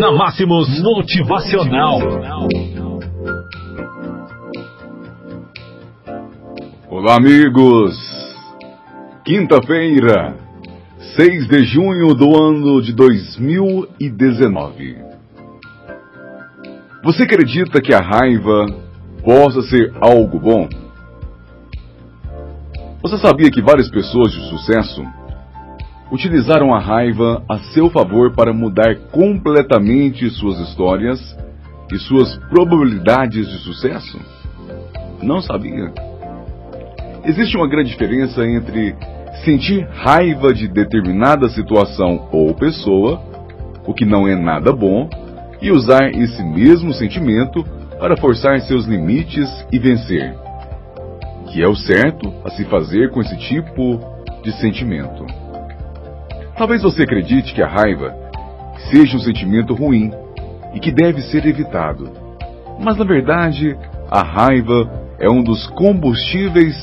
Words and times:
na 0.00 0.10
Máximos 0.10 0.66
Motivacional. 0.80 1.98
Olá, 6.88 7.16
amigos. 7.16 7.94
Quinta-feira, 9.22 10.38
6 11.16 11.46
de 11.48 11.64
junho 11.64 12.14
do 12.14 12.34
ano 12.34 12.80
de 12.80 12.94
2019. 12.94 14.96
Você 17.04 17.24
acredita 17.24 17.82
que 17.82 17.92
a 17.92 18.00
raiva 18.00 18.64
possa 19.22 19.60
ser 19.60 19.92
algo 20.00 20.40
bom? 20.40 20.66
Você 23.02 23.18
sabia 23.18 23.50
que 23.50 23.60
várias 23.60 23.90
pessoas 23.90 24.32
de 24.32 24.48
sucesso 24.48 25.19
utilizaram 26.10 26.74
a 26.74 26.80
raiva 26.80 27.42
a 27.48 27.58
seu 27.72 27.88
favor 27.90 28.32
para 28.34 28.52
mudar 28.52 28.96
completamente 29.10 30.28
suas 30.30 30.58
histórias 30.60 31.36
e 31.92 31.98
suas 31.98 32.36
probabilidades 32.48 33.48
de 33.48 33.58
sucesso? 33.58 34.18
Não 35.22 35.40
sabia. 35.40 35.92
Existe 37.24 37.56
uma 37.56 37.68
grande 37.68 37.90
diferença 37.90 38.44
entre 38.44 38.94
sentir 39.44 39.86
raiva 39.92 40.52
de 40.52 40.68
determinada 40.68 41.48
situação 41.48 42.28
ou 42.32 42.54
pessoa, 42.54 43.20
o 43.86 43.94
que 43.94 44.04
não 44.04 44.26
é 44.26 44.34
nada 44.34 44.72
bom, 44.72 45.08
e 45.62 45.70
usar 45.70 46.10
esse 46.14 46.42
mesmo 46.42 46.92
sentimento 46.92 47.64
para 47.98 48.16
forçar 48.16 48.58
seus 48.62 48.86
limites 48.86 49.48
e 49.70 49.78
vencer, 49.78 50.34
que 51.52 51.62
é 51.62 51.68
o 51.68 51.76
certo 51.76 52.32
a 52.44 52.50
se 52.50 52.64
fazer 52.64 53.10
com 53.10 53.20
esse 53.20 53.36
tipo 53.36 54.00
de 54.42 54.52
sentimento. 54.52 55.39
Talvez 56.60 56.82
você 56.82 57.04
acredite 57.04 57.54
que 57.54 57.62
a 57.62 57.66
raiva 57.66 58.14
seja 58.90 59.16
um 59.16 59.20
sentimento 59.20 59.72
ruim 59.72 60.10
e 60.74 60.78
que 60.78 60.92
deve 60.92 61.22
ser 61.22 61.46
evitado. 61.46 62.10
Mas 62.78 62.98
na 62.98 63.04
verdade, 63.06 63.74
a 64.10 64.22
raiva 64.22 64.86
é 65.18 65.26
um 65.30 65.42
dos 65.42 65.66
combustíveis 65.68 66.76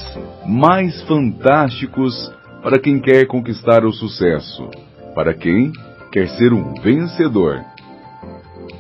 mais 0.48 1.00
fantásticos 1.04 2.34
para 2.64 2.80
quem 2.80 3.00
quer 3.00 3.28
conquistar 3.28 3.86
o 3.86 3.94
sucesso, 3.94 4.68
para 5.14 5.36
quem 5.36 5.72
quer 6.12 6.28
ser 6.30 6.54
um 6.54 6.74
vencedor. 6.82 7.64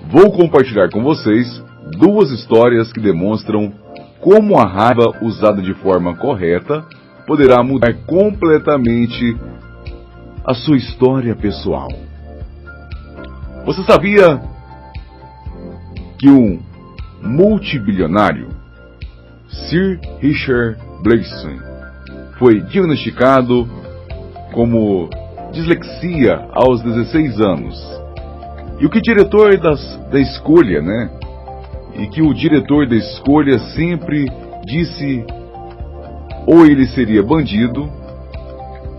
Vou 0.09 0.31
compartilhar 0.31 0.89
com 0.89 1.03
vocês 1.03 1.63
duas 1.99 2.31
histórias 2.31 2.91
que 2.91 2.99
demonstram 2.99 3.71
como 4.19 4.57
a 4.57 4.65
raiva 4.65 5.13
usada 5.21 5.61
de 5.61 5.75
forma 5.75 6.15
correta 6.15 6.83
poderá 7.27 7.61
mudar 7.61 7.93
completamente 8.07 9.37
a 10.47 10.53
sua 10.53 10.77
história 10.77 11.35
pessoal. 11.35 11.89
Você 13.65 13.83
sabia 13.83 14.41
que 16.17 16.29
um 16.29 16.61
multibilionário, 17.21 18.47
Sir 19.49 19.99
Richard 20.21 20.79
Branson, 21.03 21.59
foi 22.39 22.61
diagnosticado 22.61 23.67
como 24.53 25.09
dislexia 25.51 26.47
aos 26.53 26.81
16 26.81 27.41
anos. 27.41 28.01
E 28.79 28.85
o 28.85 28.89
que 28.89 29.01
diretor 29.01 29.57
das, 29.57 29.99
da 30.09 30.19
escolha, 30.19 30.81
né? 30.81 31.11
E 31.95 32.07
que 32.07 32.21
o 32.21 32.33
diretor 32.33 32.87
da 32.87 32.95
escolha 32.95 33.59
sempre 33.75 34.27
disse 34.65 35.25
ou 36.45 36.65
ele 36.65 36.85
seria 36.87 37.21
bandido 37.21 37.91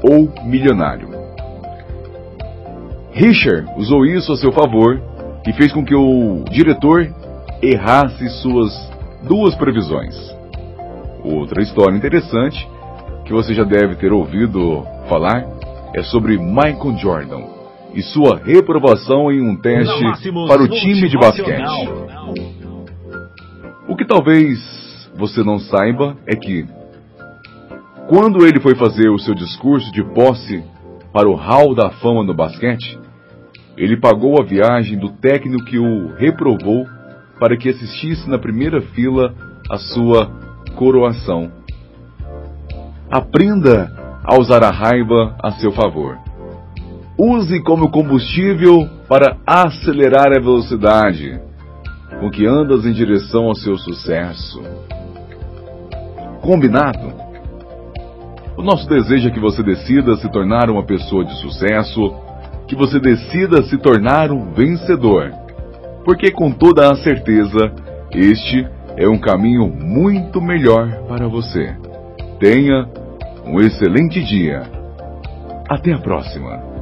ou 0.03 0.31
milionário. 0.45 1.18
Richard 3.19 3.69
usou 3.77 4.07
isso 4.07 4.33
a 4.33 4.37
seu 4.37 4.53
favor 4.53 5.03
e 5.45 5.53
fez 5.53 5.73
com 5.73 5.85
que 5.85 5.93
o 5.93 6.45
diretor 6.53 7.13
errasse 7.61 8.29
suas 8.41 8.73
duas 9.27 9.57
previsões. 9.57 10.15
Outra 11.25 11.61
história 11.61 11.97
interessante 11.97 12.65
que 13.25 13.33
você 13.33 13.55
já 13.55 13.65
deve 13.65 13.97
ter 13.97 14.13
ouvido 14.13 14.87
falar 15.09 15.45
é 15.97 16.03
sobre 16.05 16.39
Michael 16.39 16.97
Jordan 16.97 17.43
e 17.93 18.03
sua 18.03 18.37
reprovação 18.39 19.33
em 19.33 19.43
um 19.43 19.57
teste 19.57 20.33
para 20.47 20.63
o 20.63 20.69
time 20.69 21.09
de 21.09 21.19
basquete. 21.19 21.91
O 23.89 23.97
que 23.97 24.05
talvez 24.05 25.11
você 25.17 25.43
não 25.43 25.59
saiba 25.59 26.17
é 26.25 26.37
que, 26.37 26.65
quando 28.09 28.47
ele 28.47 28.61
foi 28.61 28.77
fazer 28.77 29.09
o 29.09 29.19
seu 29.19 29.35
discurso 29.35 29.91
de 29.91 30.05
posse 30.05 30.63
para 31.13 31.29
o 31.29 31.35
Hall 31.35 31.75
da 31.75 31.91
Fama 31.91 32.23
no 32.23 32.33
basquete, 32.33 32.97
ele 33.79 33.97
pagou 33.97 34.41
a 34.41 34.45
viagem 34.45 34.99
do 34.99 35.11
técnico 35.11 35.65
que 35.65 35.79
o 35.79 36.15
reprovou 36.17 36.85
para 37.39 37.57
que 37.57 37.69
assistisse 37.69 38.29
na 38.29 38.39
primeira 38.39 38.81
fila 38.81 39.33
a 39.71 39.77
sua 39.77 40.27
coroação. 40.75 41.53
Aprenda 43.09 44.21
a 44.25 44.37
usar 44.39 44.65
a 44.65 44.71
raiva 44.71 45.37
a 45.41 45.53
seu 45.53 45.71
favor. 45.71 46.19
Use 47.17 47.63
como 47.63 47.91
combustível 47.91 48.89
para 49.09 49.37
acelerar 49.47 50.29
a 50.37 50.41
velocidade 50.41 51.41
com 52.21 52.31
que 52.31 52.47
andas 52.47 52.85
em 52.85 52.93
direção 52.93 53.45
ao 53.45 53.55
seu 53.55 53.77
sucesso. 53.79 54.61
Combinado? 56.41 57.13
O 58.57 58.63
nosso 58.63 58.89
desejo 58.89 59.29
é 59.29 59.31
que 59.31 59.39
você 59.39 59.63
decida 59.63 60.17
se 60.17 60.29
tornar 60.33 60.69
uma 60.69 60.85
pessoa 60.85 61.25
de 61.25 61.33
sucesso 61.41 62.28
que 62.69 62.77
você 62.77 63.01
decida 63.01 63.63
se 63.65 63.79
tornar 63.79 64.31
um 64.31 64.53
vencedor, 64.53 65.33
porque 66.05 66.31
com 66.31 66.53
toda 66.53 66.93
a 66.93 66.97
certeza 66.97 67.73
este 68.13 68.67
é 68.97 69.09
um 69.09 69.19
caminho 69.19 69.67
muito 69.67 70.41
melhor 70.41 70.89
para 71.09 71.27
você. 71.27 71.75
Tenha 72.39 72.87
um 73.45 73.61
excelente 73.61 74.23
dia. 74.23 74.63
Até 75.69 75.93
a 75.93 75.99
próxima. 75.99 76.78